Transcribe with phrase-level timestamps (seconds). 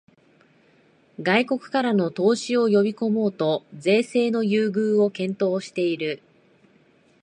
[1.21, 6.23] 外国からの投資を呼びこもうと税制の優遇を検討している